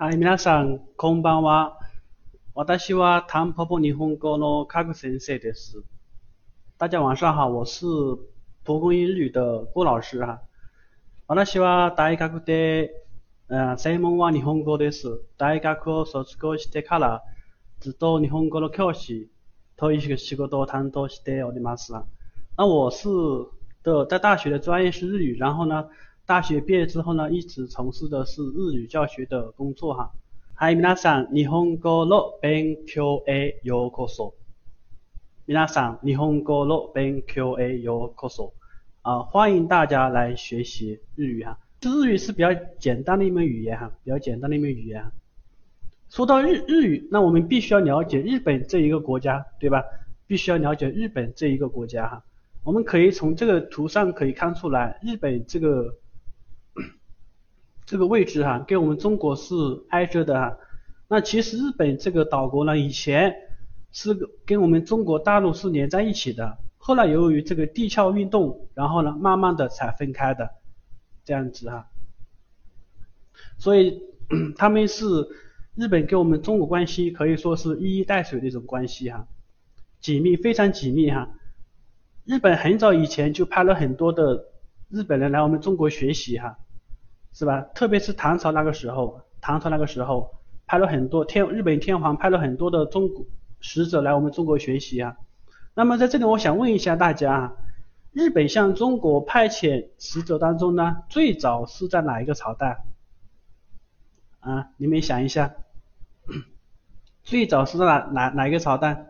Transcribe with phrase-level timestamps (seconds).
[0.00, 1.80] はい、皆さん、こんばんは。
[2.54, 5.82] 私はタンポポ日本語のカグ先生です。
[6.78, 7.84] 大家晚上好，我是
[8.62, 10.40] 蒲公英语的郭老师哈。
[11.26, 12.92] 私は大学で、
[13.76, 15.20] 専門は日本語です。
[15.36, 17.24] 大学を卒業してから
[17.80, 19.28] ずっと日本語の教師
[19.76, 21.92] という仕事を担当しております。
[22.56, 23.08] 那我是
[23.82, 25.88] 的，在大学的专业是日语，然后呢，
[26.27, 30.11] 大学毕业之后呢，一直从事的是日语教学的工作哈。
[30.55, 34.33] はい、皆さん、日本語の勉強へようこそ。
[35.45, 38.53] 皆さん、日本語の勉強へようこそ。
[39.01, 41.59] 啊，欢迎大家来学习日语哈。
[41.81, 45.11] 这日语是比较简单的一门语言哈，比较简单的一门语言哈。
[46.09, 49.83] 说到日日语，那我们必须要了解日本这一个国家，对吧？
[50.27, 52.23] 必须要了解日本这一个国家哈。
[52.63, 55.95] 我们可以从这个图上可以看出来，日本这个
[57.88, 59.54] 这个位置哈，跟我们中国是
[59.88, 60.58] 挨着的哈。
[61.08, 63.34] 那其实日本这个岛国呢，以前
[63.92, 70.50] 是跟我们中国大陆是连在一起的，后来由于这个地壳运动，然后呢，慢慢的才分开的，
[71.24, 71.86] 这样子哈。
[73.56, 74.02] 所以
[74.58, 75.06] 他们是
[75.74, 79.26] 日本跟我们中国关系可以说是一衣带水的一种关系哈，
[79.98, 81.30] 紧密非常紧密哈。
[82.26, 84.44] 日本很早以前就派了很多的
[84.90, 86.58] 日本人来我们中国学习哈，
[87.38, 87.60] 是吧？
[87.72, 90.34] 特别是唐朝那个时候，唐朝那个时候
[90.66, 93.24] 派了很多天日本天皇派了很多的中国
[93.60, 95.16] 使者来我们中国学习啊。
[95.72, 97.52] 那么在这里我想问一下大家啊，
[98.12, 102.82] 日本向中国派遣使者当中呢，最早是在哪一个朝代？
[104.40, 105.54] 啊，你们想一下，
[107.22, 109.06] 最早是在哪哪哪一个朝代？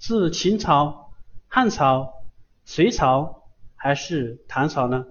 [0.00, 1.12] 是秦朝？
[1.46, 2.24] 汉朝、
[2.64, 3.44] 隋朝
[3.76, 5.06] 还是唐朝呢？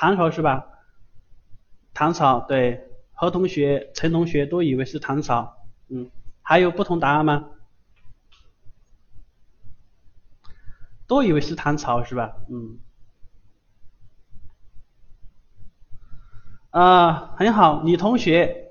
[0.00, 0.66] 唐朝是吧？
[1.92, 7.50] 唐朝对，何同学、陈同学都以为是唐朝，嗯，还有不同答案吗？
[11.06, 12.34] 都以为是唐朝是吧？
[12.48, 12.78] 嗯，
[16.70, 18.70] 啊，很好，李同学，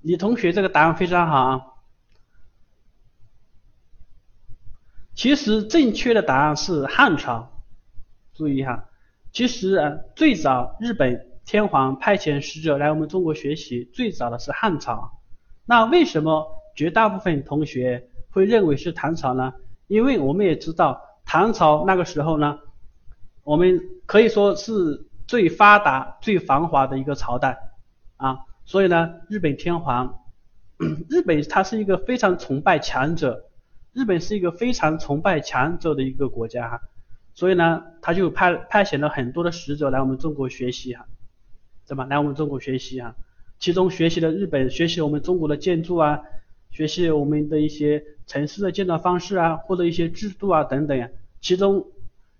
[0.00, 1.66] 李同学这个答案非常好啊。
[5.14, 7.62] 其实正确的答案是汉朝，
[8.34, 8.88] 注意哈，
[9.32, 15.10] 其实啊最早日本天皇派遣使者来我们中国学习，最早的是汉朝。
[15.64, 19.54] 那为什么绝大部分同学会认为是唐朝呢？
[19.86, 22.58] 因为我们也知道唐朝那个时候呢，
[23.42, 27.58] 我们可以说是最发达、最繁华的一个朝代
[28.16, 30.20] 啊，所以呢，日本天皇，
[31.08, 33.46] 日本它是一个非常崇拜强者。
[33.94, 36.80] 日本是一个非常崇拜强者的一个国家，
[37.34, 41.06] 所以呢，他就派派遣了很多的使者来我们中国学习哈，
[41.86, 42.06] 对吧？
[42.06, 43.14] 来我们中国学习哈，
[43.58, 46.22] 其中学习了日本，学习我们中国的建筑啊，
[46.70, 51.08] 学习我们的一些城市的建造方式啊，或者一些制度啊等等呀，
[51.40, 51.86] 其中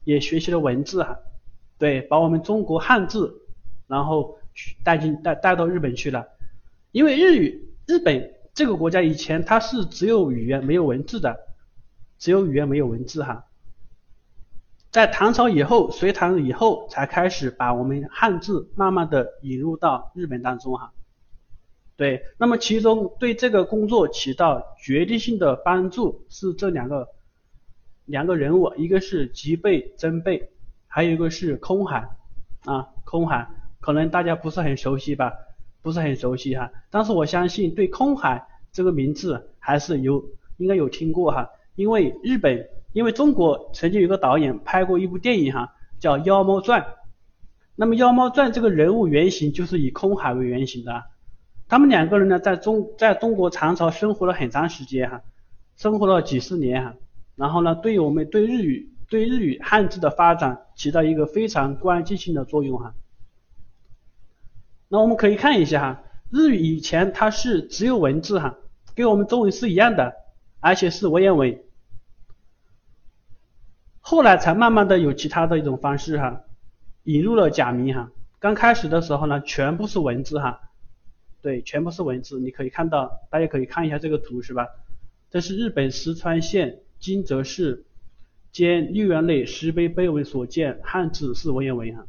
[0.05, 1.19] 也学习了文字哈，
[1.79, 3.43] 对，把我们中国汉字
[3.87, 4.39] 然后
[4.85, 6.29] 带进带带到日本去了，
[6.91, 8.33] 因为日语日本。
[8.55, 11.41] 这个国家以前它是只有语言没有文字的，
[12.19, 13.47] 只有语言没有文字哈。
[14.93, 20.93] 在唐朝以后，隋唐以后才开始把我们汉字慢慢的引入到日本当中哈。
[21.97, 27.09] 对，那么其中对这个工作起到决定性的帮助是这两个
[28.05, 30.51] 两个人物，一个是吉备真备，
[30.87, 32.09] 还有一个是空海
[32.67, 33.49] 啊，空海
[33.81, 35.33] 可能大家不是很熟悉吧。
[35.81, 40.25] 不是很熟悉哈，但是我相信对空海这个名字还是有
[40.59, 46.83] 应该有听过哈，因为日本，因为中国曾经有个导演拍过一部电影哈，叫《妖猫传》，
[47.75, 51.05] 那么《妖猫传》这个人物原型就是以空海为原型的，
[51.69, 55.23] 他们两个人呢在中在中国唐朝生活了很长时间哈，
[55.77, 56.95] 生活了几十年哈，
[57.35, 62.95] 然后呢对我们对日语对日语汉字的发展起到一个非常关键性的作用哈。
[64.89, 68.59] 那我们可以看一下哈，日语以前它是只有文字哈，
[68.95, 70.13] 跟我们中文是一样的，
[70.61, 71.59] 而且是文言文。
[74.13, 76.43] 后来才慢慢的有其他的一种方式哈，
[77.05, 78.11] 引入了假名哈。
[78.41, 80.61] 刚开始的时候呢，全部是文字哈，
[81.41, 82.39] 对，全部是文字。
[82.39, 84.69] 你可以看到，大家可以看一下这个图是吧？
[85.31, 87.87] 这是日本石川县金泽市
[88.51, 92.05] 兼六原内石碑碑文所见汉字是文言文哈。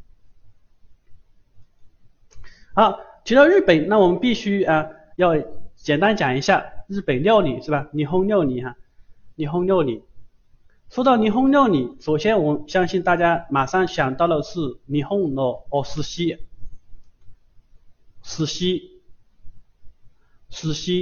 [2.74, 5.38] 好，提到日本，那我们必须啊要
[5.78, 7.88] 简单讲一下日本料理是吧？
[7.94, 8.76] 霓虹料理哈，
[9.38, 10.04] 霓虹料理。
[10.91, 15.43] 说到霓虹料理，首先我相信大家马上想到的是霓虹的
[15.85, 16.39] 寿司。
[18.23, 18.65] 寿司，
[20.51, 20.93] 寿司，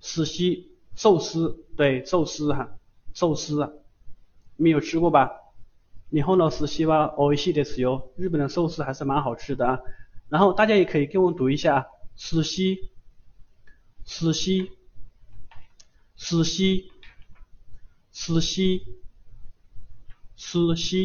[0.00, 2.78] 寿司，寿司，对，寿司哈，
[3.12, 3.82] 寿司，
[4.56, 5.42] 没有吃过吧？
[6.10, 8.10] 日本の寿司は美味しいですよ。
[8.16, 9.80] 日本的寿司还是蛮好吃的啊。
[10.28, 12.62] 然后大家也可以跟我读一下寿司，
[14.04, 14.70] 寿司，
[16.16, 16.90] 寿司， 西
[18.11, 18.61] 寿司，
[20.35, 20.95] 寿司。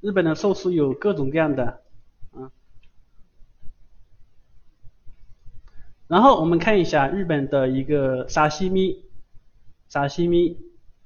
[0.00, 1.82] 日本的寿司有各种各样的
[2.32, 2.52] 啊。
[6.06, 9.04] 然后我们看一下日本的一个沙西米，
[9.88, 10.58] 沙西米。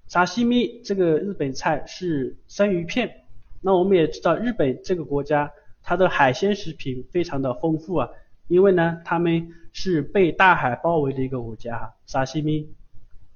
[0.08, 3.26] 沙西米这个日本菜是生鱼片，
[3.60, 5.52] 那我们也知道日本这个国家
[5.82, 8.08] 它的海鲜食品非常的丰富啊，
[8.46, 11.94] 因为呢他们是被大海包围的一个国家哈。
[12.06, 12.72] 沙西米，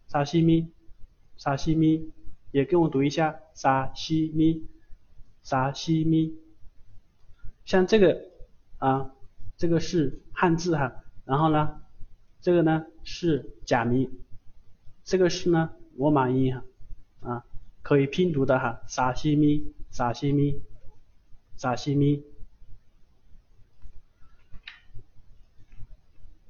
[0.08, 0.72] 沙西米，
[1.36, 2.12] 沙西米，
[2.50, 4.66] 也跟我读一下沙西米，
[5.42, 6.38] 沙西米。
[7.64, 8.22] 像这个
[8.78, 9.14] 啊，
[9.56, 11.80] 这个是汉字哈，然后呢，
[12.40, 14.10] 这个呢是假名，
[15.04, 15.70] 这个是呢。
[15.94, 16.64] 我满意哈，
[17.20, 17.44] 啊，
[17.82, 20.62] 可以拼读的哈，沙西米，沙西米，
[21.58, 22.24] 沙西米。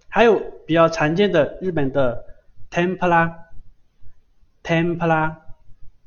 [0.06, 2.24] 还有比较常见的日本的
[2.70, 3.41] Templar
[4.62, 5.38] Tempura，